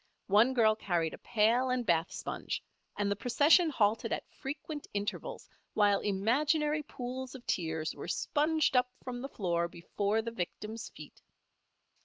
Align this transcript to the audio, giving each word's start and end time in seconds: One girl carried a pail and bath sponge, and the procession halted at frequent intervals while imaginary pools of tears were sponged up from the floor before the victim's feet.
One 0.33 0.55
girl 0.55 0.75
carried 0.75 1.13
a 1.13 1.19
pail 1.19 1.69
and 1.69 1.85
bath 1.85 2.11
sponge, 2.11 2.63
and 2.97 3.11
the 3.11 3.15
procession 3.15 3.69
halted 3.69 4.11
at 4.11 4.27
frequent 4.31 4.87
intervals 4.95 5.47
while 5.75 5.99
imaginary 5.99 6.81
pools 6.81 7.35
of 7.35 7.45
tears 7.45 7.93
were 7.93 8.07
sponged 8.07 8.75
up 8.75 8.89
from 9.03 9.21
the 9.21 9.29
floor 9.29 9.67
before 9.67 10.23
the 10.23 10.31
victim's 10.31 10.89
feet. 10.89 11.21